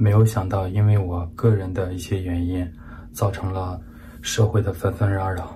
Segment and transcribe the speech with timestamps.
[0.00, 2.66] 没有想到，因为我个人的一些原因，
[3.12, 3.78] 造成了
[4.22, 5.54] 社会的纷纷扰扰，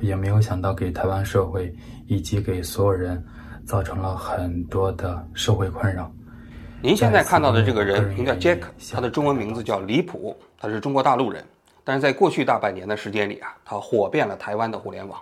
[0.00, 1.74] 也没有想到给台湾社会
[2.06, 3.20] 以及给所有人
[3.66, 6.08] 造成了很多的社会困扰。
[6.80, 8.60] 您现在看到的这个人名叫 Jack，
[8.92, 11.44] 他的中文名字叫李普，他是中国大陆人。
[11.82, 15.18] 但是在过去大半年的时间里啊，他火遍了台湾的互联网。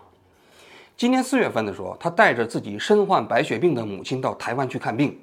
[0.94, 5.16] 今年四月份的时候，他带着自己身患白血病的母亲到台湾去看病，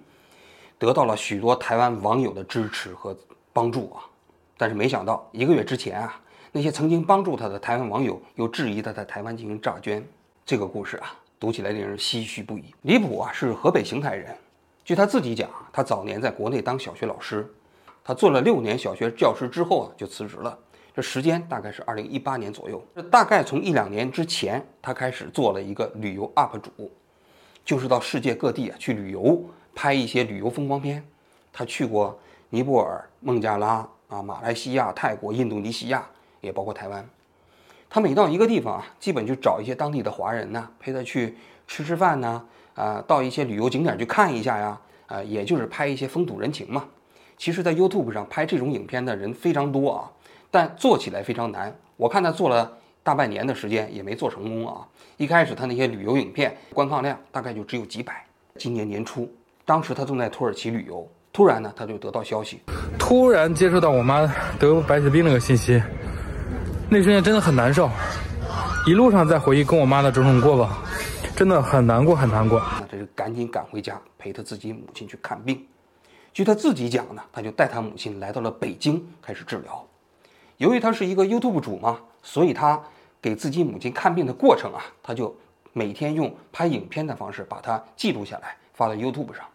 [0.80, 3.16] 得到了许多台湾网友的支持和
[3.54, 4.02] 帮助啊。
[4.58, 6.20] 但是没想到，一个月之前啊，
[6.52, 10.04] 那些曾经帮助他的台湾网友又质疑他在台湾进行诈捐。
[10.46, 12.74] 这个故事啊，读起来令人唏嘘不已。
[12.82, 14.36] 李普啊是河北邢台人，
[14.84, 17.48] 据他自己讲，他早年在国内当小学老师，
[18.04, 20.58] 他做了六年小学教师之后啊就辞职了。
[20.96, 26.92] 这时间大概是二零一八年左右，这大概从一两年之前，他开始做了一个旅游 UP 主，
[27.64, 29.42] 就是到世界各地啊去旅游，
[29.80, 31.02] 拍一些旅游风光片。
[31.54, 36.06] 他去过尼泊尔、孟加拉啊、马来西亚、泰国、印度尼西亚，
[36.42, 37.08] 也包括台湾。
[37.90, 42.46] 他每到一个地方啊，基本就找一些当地的华人呢，陪他去吃吃饭呢，
[42.76, 46.86] 啊，到一些旅游景点去看一下呀，啊，也就是拍一些风土人情嘛。
[47.38, 50.12] 其实，在 YouTube 上拍这种影片的人非常多啊。
[50.52, 54.86] 但做起来非常难，我看他做了大半年的时间也没做成功啊！
[55.16, 58.26] 一开始他那些旅游影片观看量大概就只有几百。
[58.58, 59.32] 今年年初，
[59.70, 62.60] 当时他正在土耳其旅游，突然呢他就得到消息，
[62.98, 64.26] 突然接收到我妈
[64.58, 65.80] 得白血病那个信息，
[66.90, 67.88] 那瞬间真的很难受。
[68.88, 70.76] 一路上在回忆跟我妈的种种过往，
[71.36, 72.60] 真的很难过很难过。
[72.82, 75.64] 那这就赶紧赶回家陪他自己母亲去看病。
[76.34, 79.86] 据他自己讲呢，他就带他母亲来到了北京开始治疗。
[80.58, 82.82] 由于他是一个 YouTube 主嘛，所以他
[83.22, 85.38] 给自己母亲看病的过程啊，他就
[85.74, 89.46] 每天用拍影片的方式把它记录下来，发到 YouTube 上。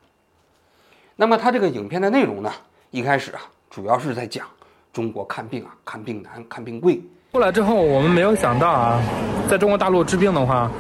[1.17, 2.53] 那么他这个影片的内容呢，
[2.91, 4.47] 一开始啊，主要是在讲
[4.93, 7.01] 中国看病啊，看病难，看病贵。
[7.33, 9.01] 过来之后，我们没有想到啊，
[9.49, 10.71] 在中国大陆治病的话。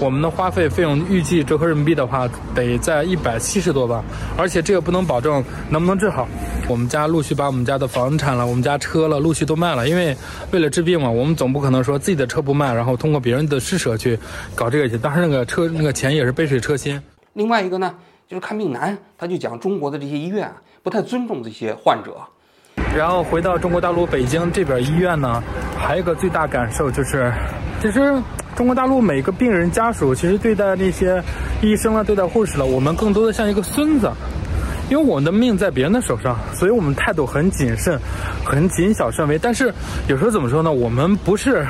[0.00, 4.02] 我们的花费费用预计折合人民币的话，得在一百七十多万，
[4.36, 6.26] 而且这个不能保证能不能治好。
[6.68, 10.14] 我们家陆续把我们家的房产了，我们家车了，陆续都卖了，因为
[10.50, 14.18] 为了治病嘛，我们总不可能说自己的车不卖，然后通过别人的施舍去
[14.56, 14.98] 搞这个去。
[14.98, 17.00] 当时那个车那个钱也是杯水车薪。
[17.34, 17.94] 另外一个呢，
[18.28, 20.50] 就是看病难，他就讲中国的这些医院
[20.82, 22.16] 不太尊重这些患者。
[22.96, 25.42] 然后回到中国大陆北京这边医院呢，
[25.78, 27.32] 还有一个最大感受就是，
[27.80, 28.14] 其实。
[28.56, 31.20] 中国大陆每个病人家属，其实对待那些
[31.60, 34.08] 医生了，对待护士了，我们更多的像一个孙子，
[34.88, 37.98] 因为我们的命在别人的手上，所以我们态度很谨慎，
[38.44, 39.36] 很谨小慎微。
[39.36, 39.74] 但是
[40.06, 40.70] 有时候怎么说呢？
[40.70, 41.66] 我们不是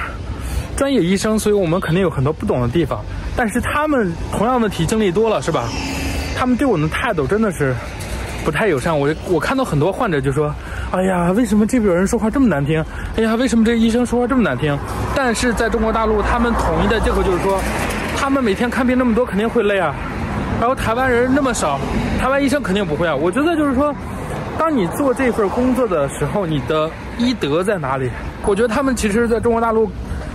[0.76, 3.02] 专业医生，所以我们肯定有很多不懂的地方。
[3.34, 5.66] 但是他们同样的题经历多了，是吧？
[6.36, 7.74] 他们对我们的态度真的是
[8.44, 8.98] 不太友善。
[8.98, 10.54] 我我看到很多患者就说。
[10.92, 12.84] 哎呀，为什么这边有人说话这么难听？
[13.16, 14.78] 哎呀，为什么这医生说话这么难听？
[15.12, 17.58] 但是在中国大陆，他们统一的借口就是说，
[18.16, 19.92] 他们每天看病那么多，肯定会累啊。
[20.60, 21.80] 然后台湾人那么少，
[22.20, 23.16] 台湾医生肯定不会啊。
[23.16, 23.92] 我觉得就是说，
[24.56, 28.08] 当你做这份工作的时候，你的医德在哪里？
[28.46, 29.90] 我觉得他们其实在中国大陆，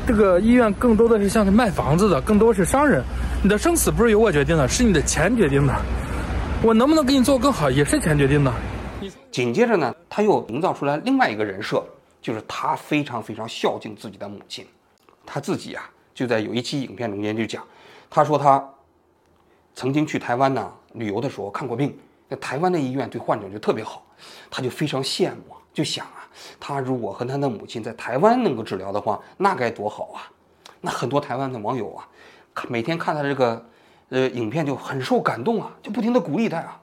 [0.06, 3.02] 这个医院更多的是像是卖房子的，更多是商人。
[3.42, 5.74] 你的生死不是由我决定的，是你的钱决定的。
[6.62, 8.54] 我能不能给你做更好，也是钱决定的。
[9.32, 11.82] 紧接着呢，他又营造出来另外一个人设，
[12.22, 14.68] 就是他非常非常孝敬自己的母亲。
[15.26, 17.64] 他自己啊，就在有一期影片中间就讲，
[18.10, 18.62] 他说他
[19.74, 24.06] 曾经去台湾呢旅游的时候看过病，那台湾的医院对患者就特别好，
[24.52, 26.28] 他就非常羡慕，就想啊，
[26.60, 30.28] 他如果和他的母亲在台湾能够治疗的话，那该多好啊！
[30.82, 32.08] 那很多台湾的网友啊，
[32.68, 33.66] 每天看他这个
[34.10, 36.80] 呃影片就很受感动啊，就不停的鼓励他啊。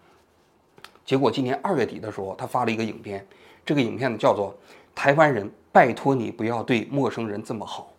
[1.05, 3.25] 结果今年二月底的时候，他发了一个影片，
[3.65, 4.53] 这个影片呢叫做
[4.95, 7.93] 《台湾人，拜托你不要对陌生人这么好》。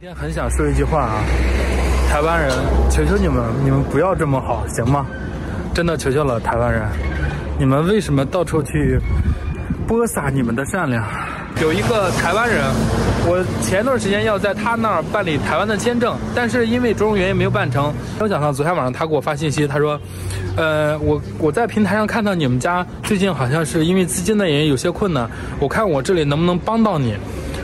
[0.00, 1.22] 今天很想说一句话啊，
[2.08, 2.50] 台湾人，
[2.90, 5.06] 求求你们，你们不要这么好，行吗？
[5.74, 6.88] 真的求求了，台湾人，
[7.58, 9.00] 你们为什么到处去
[9.88, 11.04] 播撒你们的善良？
[11.62, 12.64] 有一个台湾人，
[13.26, 17.92] 我前段时间要在他那儿办理台湾的签证，但是因为种种原因没有办成。
[18.18, 19.98] 没有想到昨天晚上他给我发信息，他说
[20.58, 25.30] ：“呃，我我在平台上看到你们家最近好像是因为资金的原因有些困难，
[25.60, 27.14] 我看我这里能不能帮到你。”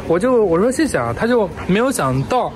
[0.07, 2.53] 我就我说谢谢啊，他就没有想到，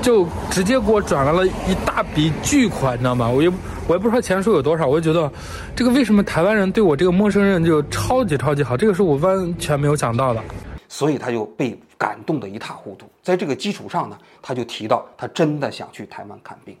[0.00, 3.28] 就直接给我转来了一大笔巨款，你知道吗？
[3.28, 3.52] 我又。
[3.86, 5.32] 我也不知道钱数有多少，我就觉得，
[5.74, 8.76] 这个为什么台湾人对我这个陌生人就超级超级好？
[8.76, 10.40] 这个是我完全没有想到的，
[10.88, 13.06] 所以他就被感动得一塌糊涂。
[13.22, 16.76] 在这个基础上呢，他就提到他真的想去台湾看病。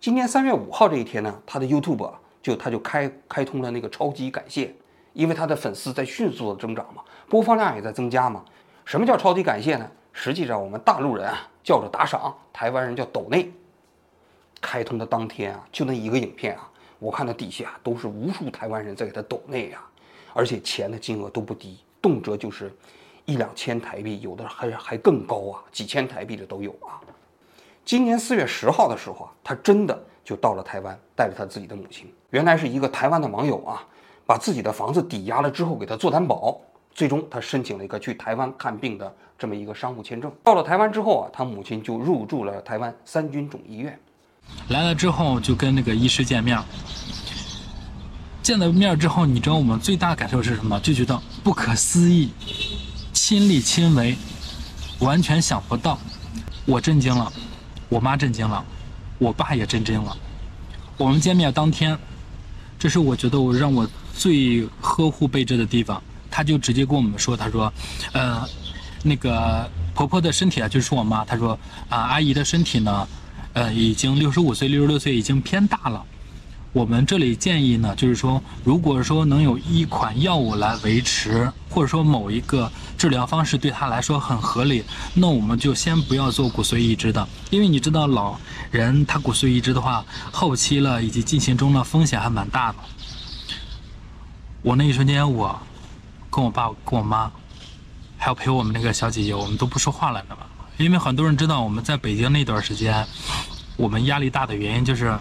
[0.00, 2.10] 今年三月五号这一天呢，他的 YouTube
[2.42, 4.74] 就他就开开通了那个超级感谢，
[5.12, 8.44] 因为他的粉丝在迅速的增长嘛，播放量也在增加嘛。
[8.84, 9.90] 什么叫超级感谢呢？
[10.12, 13.52] 实际上我们大陆人啊叫做打赏，台湾人叫抖内。
[14.58, 16.68] 开通的当天啊，就那一个影片啊，
[16.98, 19.84] 我看到底下都是无数台湾人在给他抖内呀，
[20.32, 22.72] 而且钱的金额都不低，动辄就是
[23.24, 27.02] 一两千台币，有的还还更高啊，几千台币的都有啊。
[27.84, 32.06] 今年四月十号的时候啊，他真的就到了台湾，带着他自己的母亲。
[32.30, 33.84] 原来是一个台湾的网友啊，
[34.24, 36.56] 把自己的房子抵押了之后给他做担保，
[36.92, 40.30] 最终他申请了一个去台湾看病的这么一个商务签证。
[40.44, 43.98] 到了台湾之后啊，他母亲就入住了台湾三军总医院。
[44.68, 46.56] 来了之后就跟那个医师见面，
[48.46, 50.78] 见了面之后，你知道我们最大感受是什么？
[50.78, 52.30] 就觉得不可思议，
[53.12, 54.16] 亲力亲为，
[55.00, 55.98] 完全想不到，
[56.64, 57.32] 我震惊了。
[57.88, 58.64] 我妈震惊了，
[59.18, 60.16] 我爸也震惊了。
[60.96, 61.98] 我们见面当天，
[62.78, 63.84] 这是我觉得我让我
[64.14, 66.00] 最呵护备至的地方。
[66.30, 67.72] 他就直接跟我们说：“他说，
[68.12, 68.48] 呃，
[69.02, 71.24] 那个婆婆的身体啊，就是我妈。
[71.24, 71.58] 他说
[71.88, 73.08] 啊，阿姨的身体呢，
[73.54, 76.04] 呃，已经六十五岁、六十六岁，已经偏大了。”
[76.76, 84.84] 我们这里建议呢，就是说，如果说能有一款药物来维持，或者说某一个治疗方式对他来说很合理，
[85.14, 88.38] 那我们就先不要做骨髓移植的，因为你知道老
[88.70, 92.78] 人他骨髓移植的话，后期了以及进行中的风险还蛮大的。
[94.60, 95.58] 我那一瞬间，我
[96.30, 97.32] 跟我爸、跟我妈，
[98.18, 100.46] 还有陪我们那个小姐姐，我们都不说话了，你知道吧？
[100.76, 103.06] 因为很多人知道我们在北京那段时间，
[103.78, 105.18] 我们压力大的原因就是。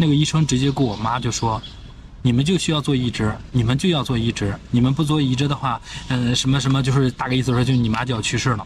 [0.00, 1.60] 那个医生直接跟我妈就说
[2.22, 8.64] ：“你们就需要做移植，你们就要做移植，你们不做移植的话，嗯，什么什么，就是大概意思说，就你妈就要去世了。”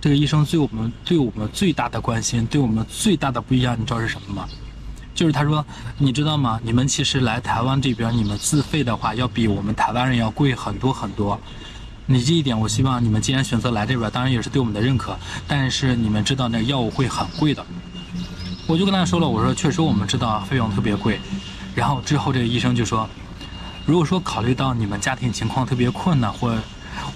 [0.00, 4.48] 这个医生对我们对我们最大的关心，对我们最大的不一样，你知道是什么吗？
[5.14, 5.62] 就是他说
[5.98, 6.58] ：“你知道吗？
[6.64, 11.38] 你们其实来台湾这边，你们自费的话，要比我们台湾人要贵很多很多。
[12.06, 15.14] 你这一点，我希望你们既然选择来这边，当然也是对我们的认可，
[15.46, 17.62] 但是你们知道那药物会很贵的。”
[18.70, 21.18] 我就跟他说了，我说确实我们知道费用特别贵，
[21.74, 23.08] 然后之后这个医生就说，
[23.84, 26.56] 如果说考虑到你们家庭情况特别困难，或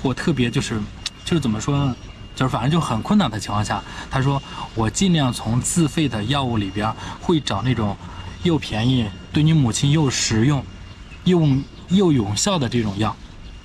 [0.02, 0.80] 或特别就是
[1.24, 1.94] 就是怎么说，
[2.34, 3.80] 就是反正就很困难的情况下，
[4.10, 4.42] 他说
[4.74, 7.96] 我尽量从自费的药物里边会找那种
[8.42, 10.60] 又便宜、对你母亲又实用、
[11.22, 11.46] 又
[11.90, 13.14] 又有效的这种药，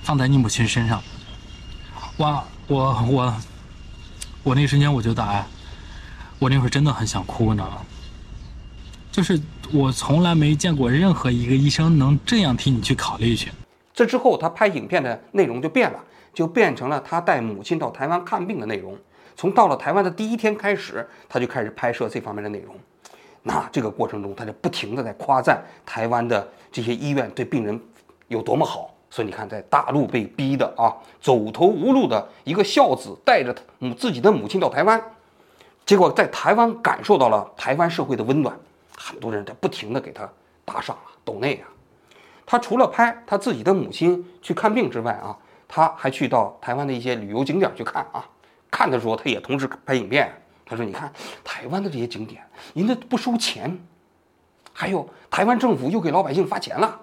[0.03, 1.01] 放在你母亲身上。
[2.17, 3.35] 哇，我我
[4.43, 5.43] 我那瞬间我觉得哎。
[6.39, 7.69] 我那会儿真的很想哭呢，
[9.11, 9.37] 就是
[9.73, 13.51] 我从来没见过任何一个医生能这样替你去考虑去。
[13.93, 15.99] 这之后，他拍影片的内容就变了，
[16.33, 18.97] 就变成了他带母亲到台湾看病的内容。
[19.35, 22.73] 从到了台湾的第一天开始，他就开始拍摄这方面的内容。
[23.43, 27.77] 那这个过程中，他就不停的在夸赞台湾的这些医院对病人
[28.29, 28.93] 有多么好。
[29.09, 35.01] 所以你看，在大陆被逼的啊，走投无路的一个孝子，带着母自己的母亲到台湾。
[35.89, 38.55] 结果在台湾感受到了台湾社会的温暖，
[38.95, 40.29] 很多人在不停的给他
[40.63, 41.65] 打赏啊、抖内啊。
[42.45, 45.35] 他除了拍他自己的母亲去看病之外啊，
[45.67, 48.23] 他还去到台湾的一些旅游景点去看啊。
[48.69, 50.31] 看的时候，他也同时拍影片。
[50.63, 51.11] 他说：“你看
[51.43, 53.75] 台湾的这些景点，人家不收钱，
[54.71, 56.99] 还有台湾政府又给老百姓发钱了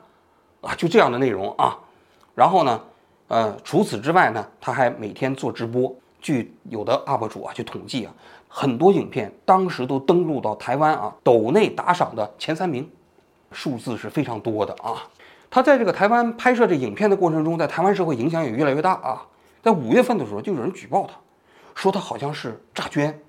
[0.61, 1.77] 啊，就这样的内容啊。
[2.37, 2.81] 然后呢，
[3.27, 5.93] 呃，除此之外呢，他还每天做直播。
[6.19, 8.15] 据有的 UP 主啊去统计啊。”
[8.59, 12.91] 很多影片当时都登陆到台湾啊，斗内打赏的前三名，
[13.53, 15.07] 数字是非常多的啊。
[15.51, 19.27] 他在这个台湾拍摄这影片的过程中，在台湾社会影响也越来越大啊。
[19.63, 21.13] 在五月份的时候，就有人举报他，
[21.75, 23.21] 说他好像是诈捐。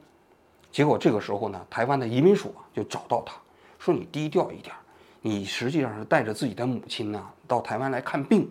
[0.71, 3.33] 结果这个时候呢，台湾的移民署就找到他，
[3.77, 4.73] 说你低调一点，
[5.21, 8.49] 你实际上是带着自己的母亲呢到台湾来看病，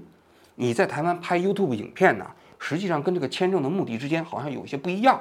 [0.54, 2.26] 你在台湾拍 YouTube 影片呢，
[2.58, 5.18] 实际上跟这个签证的目的之间好像有一些不一样。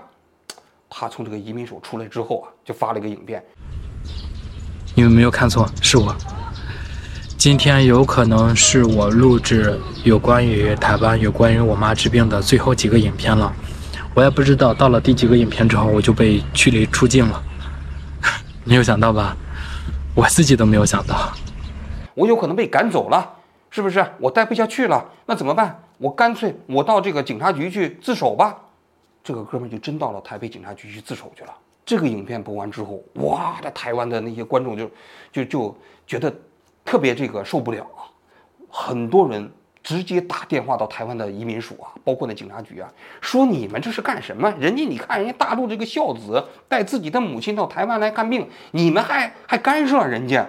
[0.90, 3.44] 他从这个移民署出来之后啊，就发了一个影片。
[4.94, 6.16] 你们没有看错，是我。
[7.38, 13.54] 今天有可能是我录制有关于台湾、有关于我妈治病的最后几个影片了。
[14.14, 17.44] 我也不知道到了第几个影片之后，我就被驱离出境了。
[18.64, 19.36] 没有想到吧？
[20.16, 21.34] 我自己都没有想到。
[22.14, 23.30] 我有可能被赶走了，
[23.70, 24.04] 是不是？
[24.20, 25.84] 我待不下去了，那怎么办？
[25.98, 28.56] 我干脆我到这个警察局去自首吧。
[29.26, 31.58] 这个哥们就真到了台北警察局去自首去了。
[31.84, 34.88] 这个影片播完之后，哇，在台湾的那些观众就
[35.32, 36.32] 就就觉得
[36.86, 38.06] 特别这个受不了啊，
[38.70, 39.52] 很多人
[39.82, 42.88] 直接打电话到台湾的移民署啊，包括那警察局啊，
[43.20, 44.48] 说你们这是干什么？
[44.60, 50.48] 人家你看人家大陆这个孝子带自己的母亲到台湾来看病，你们还还干涉人家？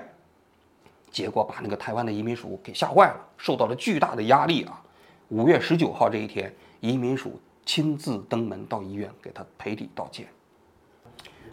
[1.10, 4.82] 结果把那个台湾的移民署给吓坏了，受到了巨大的压力啊。
[5.28, 10.26] 五月十九号这一天，移民署亲自登门到医院给他赔礼道歉。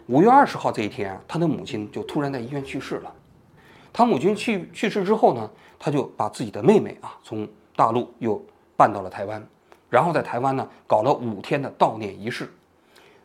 [0.06, 3.12] 五月二十号这一天，他的母亲就突然在医院去世了。
[3.92, 8.40] 他母亲去去世之后呢，他就把自己的妹妹啊从大陆又
[8.76, 9.44] 办到了台湾，
[9.90, 12.52] 然后在台湾呢搞了五天的悼念仪式，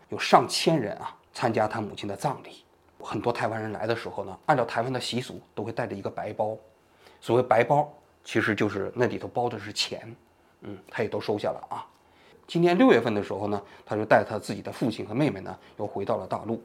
[0.09, 2.63] 有上千人啊参加他母亲的葬礼。
[2.99, 6.57] 很多台湾人来的时候呢，按照台湾的习俗都会带着一个白包，
[7.21, 7.91] 所谓白包
[8.23, 10.15] 其实就是那里头包的是钱。
[10.61, 11.85] 嗯，他也都收下了啊。
[12.49, 16.59] 今年六月份的时候呢，他就带他自己的父亲和妹妹呢，又回到了大陆。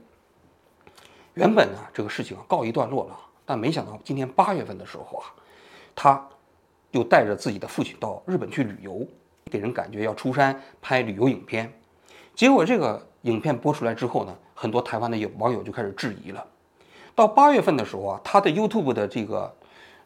[1.34, 5.28] 原本呢，这个事情告一段落了，但没想到今年八月份的时候啊，
[5.94, 6.26] 他
[6.92, 9.06] 又带着自己的父亲到日本去旅游，
[9.50, 11.70] 给人感觉要出山拍旅游影片。
[12.34, 16.42] 结果这个影片播出来之后呢，很多台湾的有网友就开始质疑了。
[17.14, 19.54] 到八月份的时候啊，他的 YouTube 的这个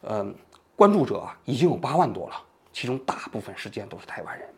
[0.01, 0.27] 呃
[0.75, 2.35] 关注者啊，已经有八万多了。
[2.73, 4.49] 其中大部分时间都是台湾人，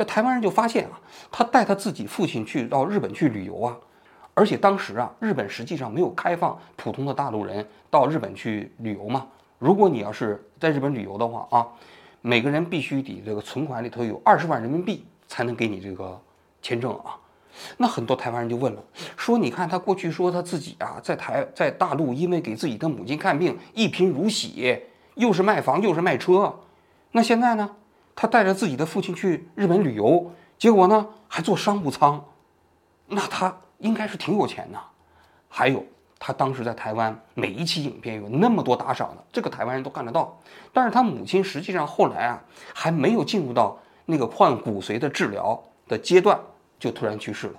[0.00, 0.98] 这台湾人就发现啊，
[1.30, 3.76] 他带他自己父亲去到日本去旅游啊，
[4.32, 9.26] 而且当时啊，日本实际上没有开放普通的大陆人到日本去旅游嘛。
[9.58, 11.66] 如果你要是在日本旅游的话啊，
[12.22, 16.18] 每个人必须得这个存款里头有二十万人民币才能给你这个
[16.62, 17.14] 签证啊。
[17.76, 18.82] 那很多台湾人就问了，
[19.18, 24.78] 说你看他过去说他自己啊，在台在大陆因为给自己的母亲看病一贫如洗，
[25.16, 26.58] 又是卖房又是卖车。
[27.12, 27.76] 那现在呢？
[28.20, 32.22] 他带着自己的父亲去日本旅游，结果呢还坐商务舱，
[33.06, 34.78] 那他应该是挺有钱的。
[35.48, 35.82] 还有，
[36.18, 40.38] 他当时在台湾每一期影片有那么多打赏的，这个台湾人都看得到。
[40.70, 45.58] 但是他母亲实际上后来啊还没有进入到那个换骨髓的治疗
[45.88, 46.38] 的阶段，
[46.78, 47.54] 就突然去世了，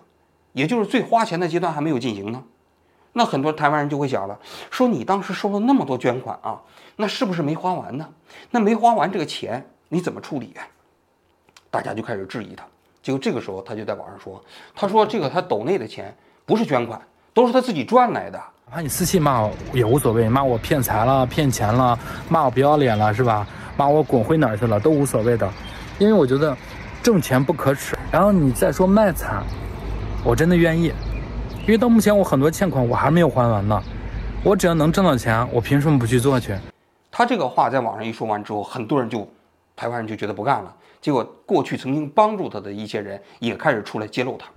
[0.53, 2.43] 也就是最花钱的阶段还没有进行呢。
[3.13, 4.39] 那很多台湾人就会想了，
[4.69, 6.61] 说你当时收了那么多捐款啊，
[6.97, 8.07] 那是不是没花完呢？
[8.51, 10.53] 那没花完这个钱你怎么处理？
[11.69, 12.63] 大家就开始质疑他。
[13.03, 14.41] 结果这个时候他就在网上说，
[14.74, 17.01] 他说这个他抖内的钱不是捐款，
[17.33, 18.38] 都是他自己赚来的。
[18.67, 23.45] 哪怕你私信骂我也无所谓，骂我骗财了、骗钱了，骂我不要脸了是吧？
[23.75, 25.51] 骂我滚回哪儿去了都无所谓的，
[26.00, 26.55] 因为我觉得
[27.03, 27.98] 挣钱不可耻。
[28.10, 29.43] 然后你再说卖惨，
[30.24, 30.93] 我真的愿意。
[31.63, 33.83] 因为到目前我很多欠款我还没有还完呢，
[34.41, 36.55] 我只要能挣到钱，我凭什么不去做去？
[37.12, 39.27] 他这个话在网上一说完之后，很多人就
[39.81, 40.77] 台湾人就觉得不干了。
[41.01, 44.47] 结果过去曾经帮助他的一些人也开始出来揭露他，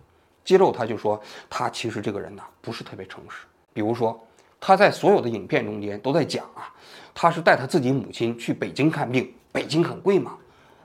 [0.44, 3.46] 揭露他就说他其实这个人呢不是特别诚实。
[3.72, 4.22] 比如说
[4.60, 6.68] 他在所有的影片中间都在讲啊，
[7.14, 10.36] 他是带他自己母亲去北京看病，北京很贵嘛。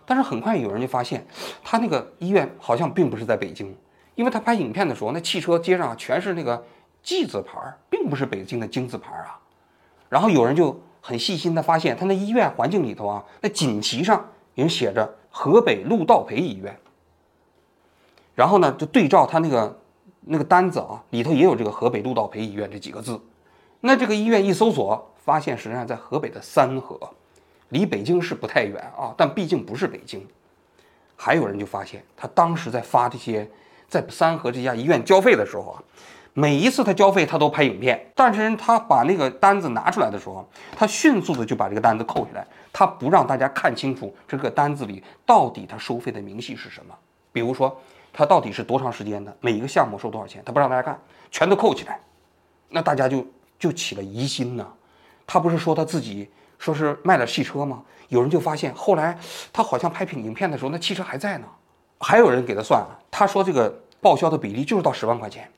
[0.06, 1.28] 但是很快有人就发现，
[1.62, 3.76] 他那个医院好像并不是在北京。
[4.16, 6.66] 因为他拍影片的时候，那汽车街上全是那个
[7.04, 9.38] G 字牌，并不是北京的京字牌啊。
[10.08, 16.80] 然后有人就很细心的发现，他那医院环境里头啊，那锦旗上也写着河北陆道培医院。
[18.36, 19.80] 然后呢，就对照他那个
[20.22, 23.20] 那个单子啊，里头也有这个河北陆道培医院这几个字。
[23.82, 27.00] 那这个医院一搜索，发现实际上在河北的三河，
[27.70, 30.28] 离北京市不太远啊，但毕竟不是北京。
[31.16, 33.50] 还有人就发现，他当时在发这些。
[33.90, 35.82] 在三河这家医院交费的时候啊，
[36.40, 38.12] 每一次他交费，他都拍影片。
[38.16, 46.96] 但是他把那个单子拿出来的时候，他迅速的就把这个单子扣下来，他不让大家看清楚这个单子里到底他收费的明细是什么。
[47.34, 47.78] 比如说，
[48.14, 50.98] 他到底是多长时间的，每一个项目收多少钱，他不让大家看，
[51.30, 52.00] 全都扣起来。
[52.70, 53.28] 那大家就
[53.60, 54.66] 就起了疑心呢。
[55.28, 57.84] 他不是说他自己说是卖了汽车吗？
[58.08, 59.20] 有人就发现，后来
[59.52, 61.48] 他好像拍品影片的时候，那汽车还在呢。
[62.00, 62.82] 还有人给他算，
[63.12, 65.52] 他说这个报销的比例就是到十万块钱。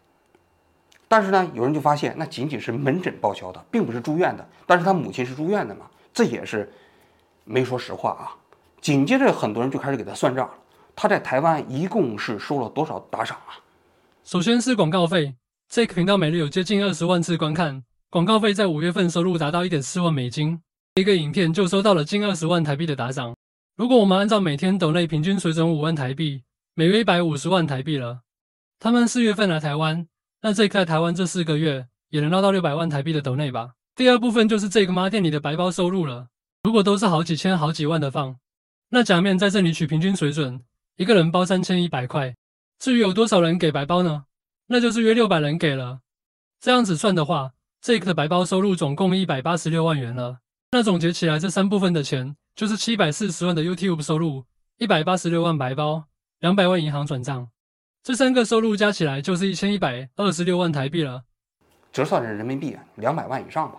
[1.12, 4.48] 但是呢，有人就发现那仅仅是门诊报销的，并不是住院的。
[4.66, 6.72] 但是他母亲是住院的嘛，这也是
[7.44, 8.32] 没说实话啊。
[8.80, 10.54] 紧接着，很多人就开始给他算账了。
[10.96, 13.60] 他在台湾一共是收了多少打赏啊？
[14.24, 15.36] 首先是广告费，
[15.68, 20.62] 这个频道每日有接近二十万次观看，广告费在五月份收入达到一点四万美金，
[20.96, 23.36] 一个影片就收到了近二十万台币的打赏。
[23.76, 28.22] 如果我们按照每天抖内平均水准五万台币，每月一百五十万台币了。
[28.80, 30.08] 他们四月份来台湾，
[30.42, 33.74] 那这在台湾这四个月也能捞到六百万台币的抖内吧？
[33.96, 36.28] 第二部分就是这个妈店里的白包收入了。
[36.64, 38.36] 如果都是好几千、好几万的放，
[38.90, 40.62] 那假面在这里取平均水准，
[40.98, 42.36] 一个人包三千一百块。
[42.80, 44.26] 至于有多少人给白包呢？
[44.68, 46.00] 那就是约六百人给了。
[46.60, 50.40] 这样子算的话，这个的白包收入总共一百八十六万元了。
[50.72, 52.36] 那总结起来，这三部分的钱。
[52.54, 54.46] 就是七百四十万的 YouTube 收入，
[54.78, 56.04] 一百八十六万白包，
[56.40, 57.50] 两百万银行转账，
[58.04, 61.22] 这三个收入加起来就是一千一百二十六万台币了，
[61.94, 63.76] 折算成人民币两百万以上吧。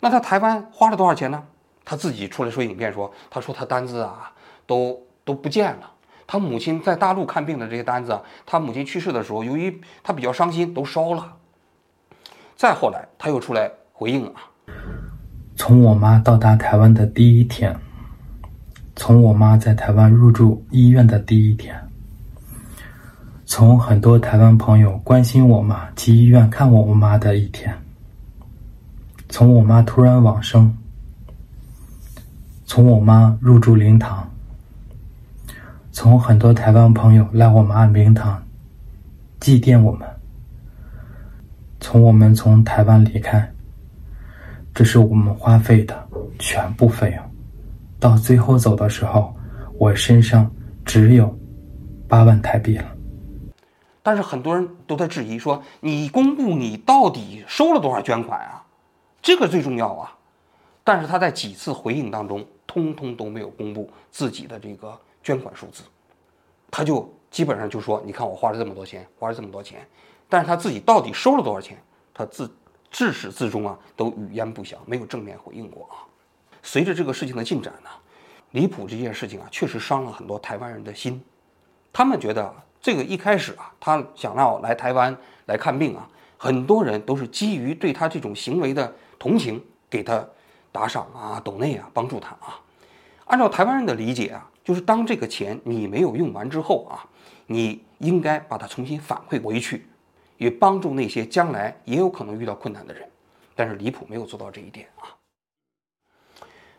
[0.00, 1.42] 那他台湾花了多少钱呢？
[1.86, 4.30] 他自己出来说影片说，他说他单子啊
[4.66, 5.90] 都都不见了。
[6.26, 11.36] 他母亲在大陆看病的这些单子，他母亲去世的时候，由于他比较伤心，都烧了。
[12.56, 14.34] 再后来，他又出来回应啊，
[15.56, 17.74] 从我妈到达台湾的第一天，
[18.94, 21.83] 从我妈在台湾入住医院的第一天，
[23.56, 27.72] 从很多台湾朋友关心我妈去医院看我我妈的一天，
[29.28, 30.76] 从我妈突然往生，
[32.66, 34.28] 从我妈入住灵堂。
[35.92, 38.42] 从很多台湾朋友来我们安平堂
[39.38, 40.08] 祭奠我们，
[41.78, 43.48] 从我们从台湾离开，
[44.74, 45.96] 这是我们花费的
[46.40, 47.24] 全部费用。
[48.00, 49.32] 到最后走的时候，
[49.78, 50.50] 我身上
[50.84, 51.32] 只有
[52.08, 52.86] 八万台币了。
[54.04, 58.64] 但是很多人都在质疑说：“你公布你到底收了多少捐款啊？
[59.20, 60.16] 这个最重要啊！”
[60.84, 64.96] 但是他在几次回应当中，通通都没有公布自己的这个。
[65.24, 65.82] 捐款数字，
[66.70, 69.88] 他就基本上就说：“你看我花了这么多钱，花了这么多钱，
[70.28, 71.82] 但是他自己到底收了多少钱，
[72.12, 72.54] 他自
[72.90, 76.04] 自始至终啊都语焉不详，没有正面回应过啊。”
[76.62, 77.88] 随着这个事情的进展呢，
[78.50, 81.24] 离谱这件事情啊确实伤了很多台湾人的心。
[81.90, 90.22] 他们觉得这个一开始啊，他想要来台湾来看病啊，很多人都是基于对他这种行为的同情，给他
[90.70, 92.60] 打赏啊、抖内啊，帮助他啊。
[93.24, 94.50] 按照台湾人的理解啊。
[94.62, 97.04] 就是当这个钱你没有用完之后啊，
[97.46, 99.86] 你应该把它重新反馈回去，
[100.38, 103.06] 也帮助那些将来也有可能遇到困难的人。
[103.54, 105.08] 但是离谱没有做到这一点啊。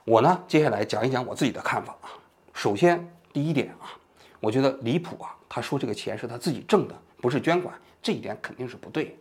[0.04, 2.10] 我呢，接下来讲一讲我自己的看法啊。
[2.54, 3.94] 首先，第一点啊，
[4.40, 9.18] 我觉得离谱啊，他说这个钱是他自己挣的，不是捐款，这一点肯定是不对。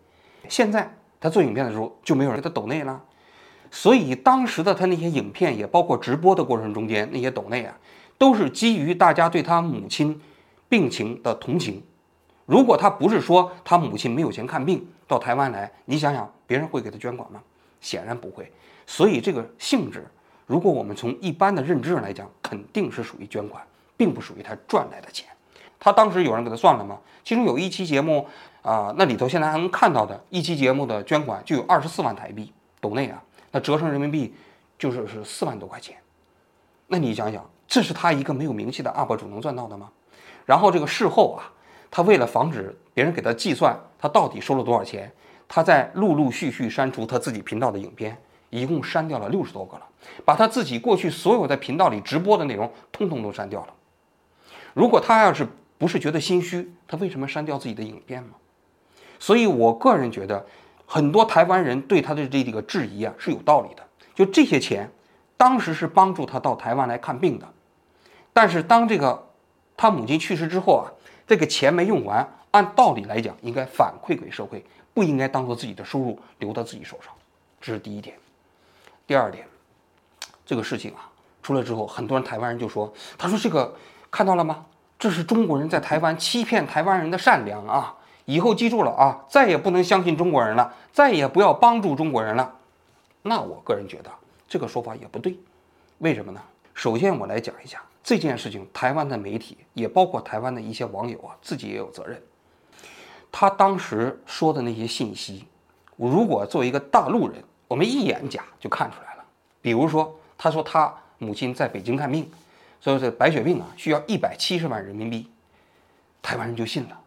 [0.49, 3.01] 现在他做影片的时候就没有人给他抖内了，
[3.71, 7.79] 所以当时的他那些影片也包括直播的过程中间那些抖内啊。
[8.19, 10.21] 都是基于大家对他母亲
[10.69, 11.81] 病情的同情。
[12.47, 17.41] 如果他不是说他母亲没有钱看病到台湾来，你想想别人会给他捐款吗？
[17.81, 18.51] 显然不会。
[18.87, 20.05] 所以这个性质，
[20.47, 23.65] 如果我们从一般的认知上来讲，肯定是属于捐款，
[23.97, 25.29] 并不属于他赚来的钱。
[25.85, 26.99] 他当时有人给他算了吗？
[27.23, 28.27] 其中有一期节目
[28.63, 34.35] 啊，那里头现在还能看到的一期节目的捐款就有二十四万台币，斗内啊，那折成人民币
[34.79, 35.97] 就是是四万多块钱。
[36.87, 37.45] 那你想想。
[37.67, 39.91] 这是他一个没有名气的 UP 主能赚到的吗？
[40.45, 41.51] 然后这个事后啊，
[41.91, 45.11] 他为了防止别人给他计算他到底收了多少钱，
[45.49, 48.17] 他在陆陆续续删除他自己频道的影片，
[48.51, 49.87] 一共删掉了六十多个了，
[50.27, 53.75] 把他自己过去所有在频道里直播的内容通通都删掉了。
[54.75, 58.35] 如果他要是不是觉得心虚，他为什么删掉自己的影片呢？
[59.19, 60.47] 所以我个人觉得，
[60.87, 63.87] 很多台湾人对他的这个质疑啊是有道理的。
[64.15, 64.91] 就这些钱。
[65.37, 67.53] 当时是帮助他到台湾来看病的，
[68.33, 69.31] 但是当这个
[69.77, 70.87] 他母亲去世之后啊，
[71.27, 77.13] 这个钱没用完，按道理来讲应该反馈给社会，不应该当做自己的收入留到自己手上，
[77.61, 78.17] 这是第一点。
[79.09, 79.45] 第二点，
[80.47, 81.11] 这个事情啊
[81.43, 83.75] 出来之后，很多人台湾人就说：“他说这个
[84.13, 84.65] 看到了吗？
[85.05, 87.95] 这是中国人在台湾欺骗台湾人的善良啊！
[88.25, 92.55] 以后记住了啊，再也不能相信中国人了，再也不要帮助中国人了。”
[93.21, 94.11] 那我个人觉得。
[94.49, 95.37] 这个说法也不对，
[95.99, 96.41] 为什么呢？
[96.73, 102.19] 首先，我来讲一下这件事情，台湾的媒体也包括台湾的一些网友啊，自己也有责任。
[103.31, 105.45] 他当时说的那些信息，
[105.99, 109.25] 如果作为一个大陆人，我们一眼假就看出来了。
[109.61, 112.27] 比如说，他说他母亲在北京看病，
[112.85, 115.27] 所以这白血病啊需要一百七十万人民币，
[116.21, 117.01] 台湾人就信了。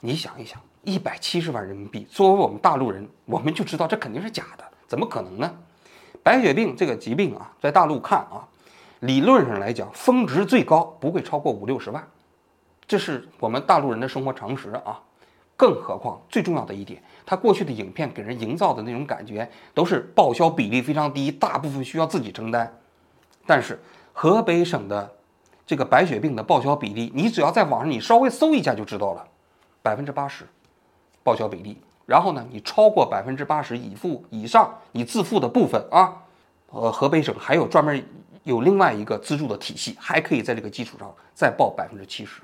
[0.00, 5.54] 你想一想，一百七十万人民币，作为我们大陆人，我们就知道这肯定是假的，怎么可能呢？
[6.24, 8.42] 白血病这个疾病啊，在大陆看啊，
[8.98, 12.04] 理论上来讲，峰值最高不会超过五六十万，
[12.88, 15.00] 这是我们大陆人的生活常识啊。
[15.56, 22.76] 更何况最重要的一点，他过去的影片给人营造的那种感觉，都是报销比例非常低，大部分需要自己承担。
[23.46, 23.80] 但是
[24.12, 25.10] 河北省的
[25.66, 29.26] 这个白血病的报销比例，你只要在网上你稍微搜一下就知道了，
[29.82, 30.46] 百分之八十
[31.22, 31.78] 报销比例。
[32.04, 36.14] 然后呢，你超过百分之八十已付以上，你自付的部分啊，
[36.70, 38.04] 呃，河北省还有专门
[38.42, 42.42] 有另外一个资助的体系，还可以在这个基础上再报百分之七十。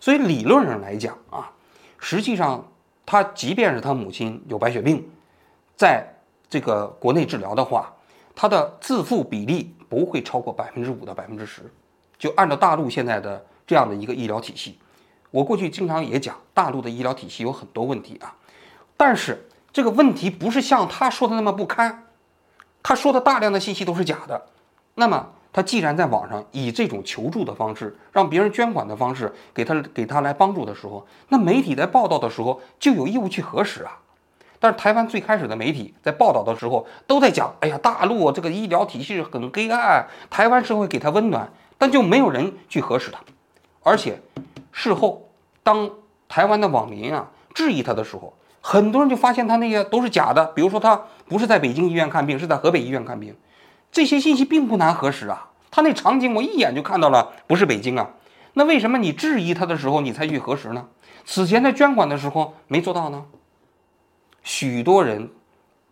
[0.00, 1.50] 所以理论上来讲啊，
[1.98, 2.64] 实际上
[3.04, 5.06] 他即便是他母亲有白血病，
[5.74, 6.06] 在
[6.48, 7.92] 这个国内治疗的话，
[8.36, 11.62] 他的自付比例不会超过百分之五到百分之十。
[12.18, 14.78] 就按照大陆现在的这样的一个医疗体系，
[15.30, 18.36] 我过去经常也讲，大陆的医疗体系有很多问题啊。
[18.96, 22.04] 但是这个问题不是像他说的那么不堪，
[22.82, 24.46] 他说的大量的信息都是假的。
[24.94, 33.98] 那么他既然在网上以这种求助的方式，让别人捐款的方式给他给他来帮助的时候，那媒体在报道的时候就有义务去核实啊。
[34.58, 43.20] 但是台湾最开始的媒体在报道的时候都在讲，哎呀，大陆这个医疗体系很黑暗，台湾社会给他温暖，但就没有人去核实他。
[43.82, 44.20] 而且
[44.72, 45.30] 事后，
[45.62, 45.90] 当
[46.28, 50.46] 台湾的网民啊质疑他的时候，很多人就发现他那些都是假的。
[50.46, 53.36] 比如说他不是在北京医院看病，是在河北医院看病，
[53.92, 55.50] 这些信息并不难核实啊。
[55.70, 58.10] 他那场景我一眼就看到了，不是北京啊。
[58.54, 60.86] 那为什么你质疑他的时候你才去核实呢？
[61.24, 63.24] 此前在捐款的时候没做到呢？
[64.46, 65.28] 许多人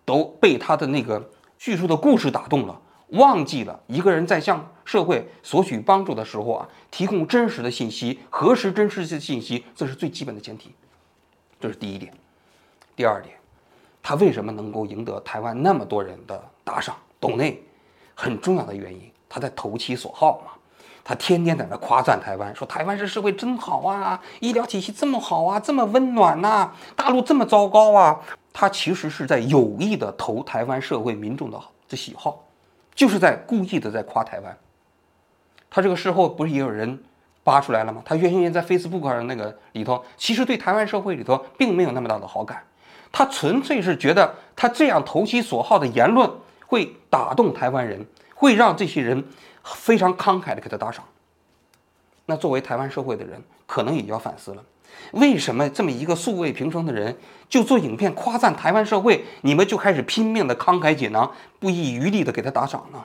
[0.04, 2.80] 都被他的那个叙述的故事打动了。
[3.08, 10.72] 忘记了一个人在向社会索取帮助的时候啊，提供真实的信息，核实真实的信息，这是最基本的前提。
[11.60, 12.12] 这是第一点。
[12.94, 13.34] 第二点，
[14.00, 17.60] 他为什么能够赢得台湾那么多人的打赏、懂内？
[18.14, 20.52] 很重要的原因，他在投其所好嘛。
[21.02, 28.20] 他天天在那夸赞台湾，说台湾这社会真好啊，医疗体系这么好啊，这么温暖呐，大陆这么糟糕啊。
[28.54, 32.42] 他其实是在有意的投台湾社会民众的这喜好。
[32.94, 34.56] 就是在故意的在夸台湾，
[35.68, 37.02] 他这个事后不是也有人
[37.42, 38.00] 扒出来了吗？
[38.04, 42.62] 他原先在 Facebook 上那个里头，其实对台湾社会里头并没有那么大的好感，
[43.10, 46.30] 他纯粹是觉得他这样投其所好的言论
[46.68, 49.24] 会打动台湾人，会让这些人
[49.64, 51.04] 非常慷慨的给他打赏。
[52.26, 54.64] 那作为台湾社会的人，可能也要反思了。
[55.12, 57.16] 为什么这么一个素未平生的人
[57.48, 61.30] 就做影片夸赞台湾社会，你们就开始拼命的慷慨解囊，
[61.60, 63.04] 不遗余力的给他打赏呢？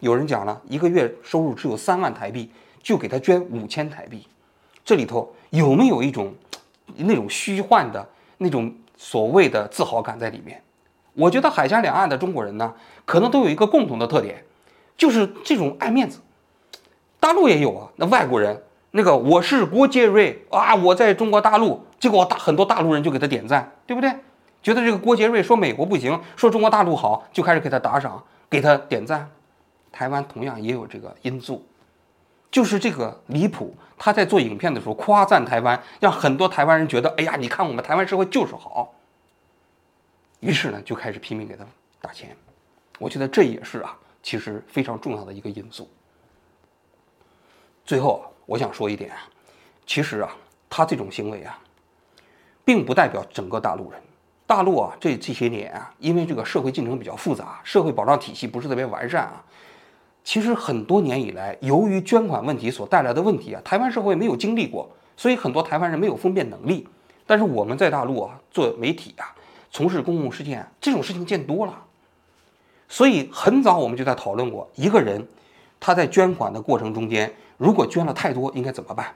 [0.00, 2.50] 有人讲了，一个月收入只有三万台币，
[2.82, 4.26] 就给他捐五千台币，
[4.84, 6.34] 这里头有没有一种
[6.96, 8.06] 那种虚幻的
[8.38, 10.62] 那种所谓的自豪感在里面？
[11.14, 14.44] 我觉得海峡两岸的中国人呢，可能都有一个共同的特点，
[14.96, 16.20] 就是这种爱面子。
[17.18, 18.62] 大陆也有啊，那外国人。
[18.92, 24.12] 那个我是郭杰瑞啊，我在中国大陆，结果大很多大陆人就给他点赞，对不对？
[24.62, 29.30] 觉得这个郭杰瑞说美国不行，说中国大陆好，就开始给他打赏，给他点赞。
[29.92, 31.64] 台湾同样也有这个因素，
[32.50, 38.92] 就是这个离谱，他在做影片的时候夸赞台湾，让很多台湾人觉得，哎呀，你看我们台湾社会就是好。
[40.40, 41.64] 于是呢，就开始拼命给他
[42.00, 42.36] 打钱。
[42.98, 45.88] 我觉得这也是啊，其实非常重要的一个因素。
[47.84, 48.24] 最后。
[48.50, 49.16] 我想说一点啊，
[49.86, 50.36] 其实啊，
[50.68, 51.56] 他这种行为啊，
[52.64, 54.02] 并不代表整个大陆人。
[54.44, 59.44] 大陆啊，这这些年啊，因为这个社会进程比较复杂，社会保障体系不是特别完善啊。
[60.24, 66.88] 其实很多年以来，由于捐款问题所带来的问题啊，台湾社会没有经历过，所以很多台湾人没有分辨能力。
[67.24, 69.32] 但是我们在大陆啊，做媒体啊，
[69.70, 71.84] 从事公共事件，这种事情见多了，
[72.88, 75.24] 所以很早我们就在讨论过，一个人
[75.78, 77.32] 他在捐款的过程中间。
[77.60, 79.14] 如果捐了太多，应该怎么办？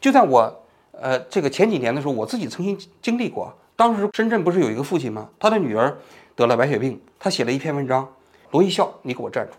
[0.00, 3.54] 就在我，呃，这个前几年的时候，我自己曾经经历过。
[3.76, 5.28] 当时深圳不是有一个父亲吗？
[5.38, 5.94] 他的女儿
[6.34, 8.10] 得了白血病，他写了一篇文章。
[8.52, 9.52] 罗一笑，你给我站住！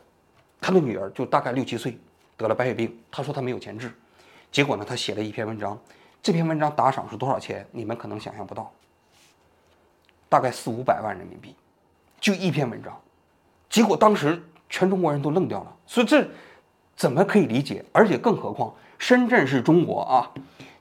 [0.60, 1.96] 他的女儿就大概六七岁，
[2.36, 2.98] 得了白血病。
[3.12, 3.94] 他说他没有钱治，
[4.52, 5.78] 结果呢，他写了一篇文章。
[6.24, 7.64] 这篇文章打赏是多少钱？
[7.70, 8.72] 你们可能想象不到，
[10.28, 11.56] 大概四五百万人民币，
[12.20, 13.00] 就一篇文章。
[13.70, 15.76] 结果当时全中国人都愣掉了。
[15.86, 16.28] 所以这。
[16.96, 17.84] 怎么可以理解？
[17.92, 20.32] 而且更何况，深圳是中国啊，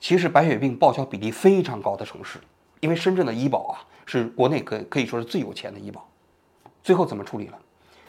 [0.01, 2.39] 其实白血病报销比例非常高的城市，
[2.81, 6.07] 因为深圳的医保啊是国内可可以说是最有钱的医保。
[6.83, 7.59] 最后怎么处理了？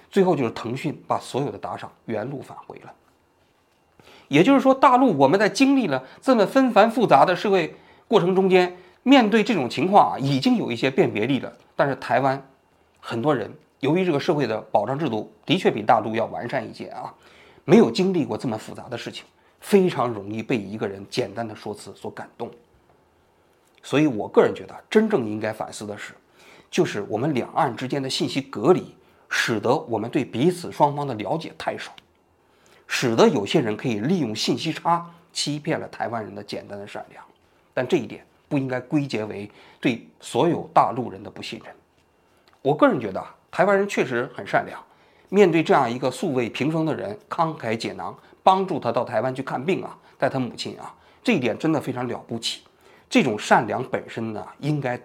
[0.10, 2.94] 最后就是腾讯把所有的打赏原路返回了。
[4.28, 7.76] 也就是说，大陆我们在经历了这么纷繁复杂的社会
[8.08, 11.52] 过程中间，面对这种情况啊，已经有一些辨别力了。
[11.76, 12.46] 但是台湾
[13.00, 17.14] 很多人由于这个社会的保障制度的确比大陆要完善一些啊。
[17.64, 19.26] 没有经历过这么复杂的事情，
[19.60, 22.50] 非常容易被一个人简单的说辞所感动。
[23.84, 26.14] 所以我个人觉得，真正应该反思的是，
[26.70, 28.96] 就是我们两岸之间的信息隔离，
[29.30, 31.92] 使得我们对彼此双方的了解太少，
[32.88, 37.24] 使得有些人可以利用信息差欺骗了台湾人的简单的善良。
[37.74, 41.74] 但这一点不应该归结为对所有大陆人的不信任。
[42.62, 44.84] 我个人觉得，台湾人确实很善良。
[45.34, 48.14] 面对这样一个素未平生的人，慷慨解囊，
[48.44, 52.64] 帮助他到台湾去看病啊，带他母亲啊，这一点真的非常了不起。
[53.10, 55.00] 这种善良本身呢，应该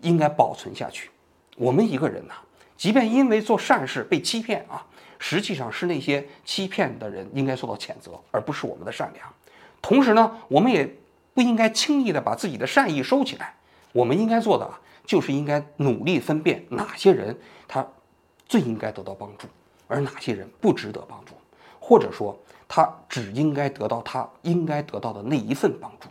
[0.00, 1.10] 应该保存下去。
[1.58, 2.32] 我们一个人呢，
[2.74, 4.82] 即便因为做善事被欺骗啊，
[5.18, 9.28] 实际上是那些欺骗的人应该受到谴责，而不是我们的善良。
[9.82, 10.90] 同时呢，我们也
[11.34, 13.54] 不应该轻易的把自己的善意收起来。
[13.92, 17.86] 我们应该做的啊，就是应该努力分辨哪些人他。
[18.48, 19.48] 最应该得到帮助，
[19.86, 21.34] 而哪些人不值得帮助，
[21.80, 26.08] 或者说他只应该得到他应该得到的那一份帮助。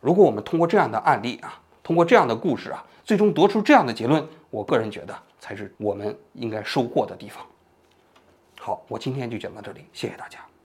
[0.00, 7.44] 如果我们通过这样的案例啊，通过这样的故事啊，最终得出这样的结论，我个人觉得才是我们应该收获的地方。
[8.58, 10.49] 好，我今天就讲到这里，谢谢大家。